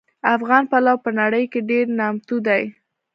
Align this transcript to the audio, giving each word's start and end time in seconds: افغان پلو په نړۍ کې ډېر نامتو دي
افغان 0.35 0.63
پلو 0.71 0.95
په 1.05 1.09
نړۍ 1.19 1.43
کې 1.51 1.59
ډېر 1.69 1.85
نامتو 1.99 2.37
دي 2.47 2.63